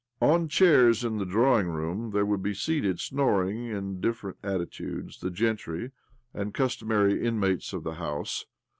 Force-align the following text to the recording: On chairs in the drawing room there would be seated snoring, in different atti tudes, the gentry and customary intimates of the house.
On 0.19 0.47
chairs 0.47 1.03
in 1.03 1.19
the 1.19 1.27
drawing 1.27 1.67
room 1.67 2.09
there 2.09 2.25
would 2.25 2.41
be 2.41 2.55
seated 2.55 2.99
snoring, 2.99 3.67
in 3.67 4.01
different 4.01 4.41
atti 4.41 4.65
tudes, 4.71 5.19
the 5.19 5.29
gentry 5.29 5.91
and 6.33 6.55
customary 6.55 7.19
intimates 7.23 7.71
of 7.71 7.83
the 7.83 7.93
house. 8.01 8.47